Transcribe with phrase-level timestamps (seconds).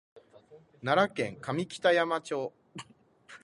[0.83, 2.49] 奈良県上北山村